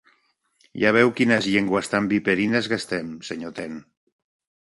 Ja 0.83 0.93
veu 0.95 1.11
quines 1.19 1.49
llengües 1.55 1.91
tan 1.91 2.07
viperines 2.15 2.71
gastem, 2.73 3.13
senyor 3.29 3.55
Ten. 3.61 3.79